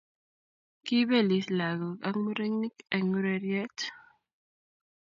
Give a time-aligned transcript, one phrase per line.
[0.85, 3.77] Kiipelis lakok ak murenik eng ureriet